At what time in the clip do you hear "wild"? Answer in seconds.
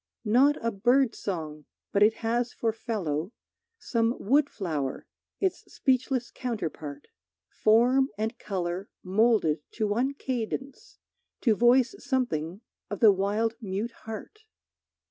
13.11-13.53